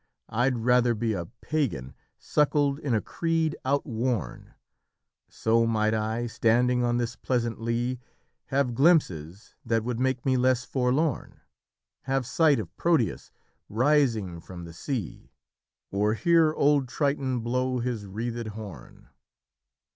I'd 0.29 0.57
rather 0.57 0.95
be 0.95 1.13
A 1.13 1.27
Pagan 1.27 1.93
suckled 2.17 2.79
in 2.79 2.95
a 2.95 3.01
creed 3.01 3.55
outworn; 3.63 4.55
So 5.29 5.67
might 5.67 5.93
I, 5.93 6.25
standing 6.25 6.83
on 6.83 6.97
this 6.97 7.15
pleasant 7.15 7.61
lea, 7.61 7.99
Have 8.45 8.73
glimpses 8.73 9.53
that 9.63 9.83
would 9.83 9.99
make 9.99 10.25
me 10.25 10.37
less 10.37 10.65
forlorn; 10.65 11.41
Have 12.05 12.25
sight 12.25 12.59
of 12.59 12.75
Proteus 12.77 13.31
rising 13.69 14.39
from 14.41 14.63
the 14.65 14.73
sea; 14.73 15.33
Or 15.91 16.15
hear 16.15 16.51
old 16.51 16.87
Triton 16.87 17.41
blow 17.41 17.77
his 17.77 18.07
wreathèd 18.07 18.47
horn." 18.47 19.09